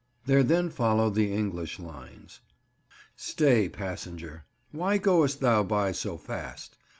[0.25, 2.39] There then follow the English lines—
[3.15, 6.75] "Stay, Passenger, why goest thov by so fast?